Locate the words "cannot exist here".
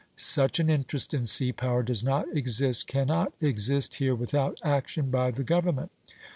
2.87-4.15